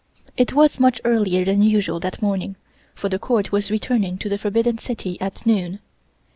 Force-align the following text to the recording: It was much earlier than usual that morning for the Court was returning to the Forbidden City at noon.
It 0.35 0.53
was 0.53 0.79
much 0.79 0.99
earlier 1.05 1.45
than 1.45 1.61
usual 1.61 1.99
that 1.99 2.23
morning 2.23 2.55
for 2.95 3.07
the 3.07 3.19
Court 3.19 3.51
was 3.51 3.69
returning 3.69 4.17
to 4.17 4.29
the 4.29 4.39
Forbidden 4.39 4.79
City 4.79 5.15
at 5.21 5.45
noon. 5.45 5.77